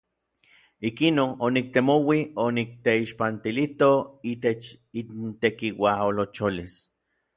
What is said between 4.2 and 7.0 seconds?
itech intekiuajolocholis.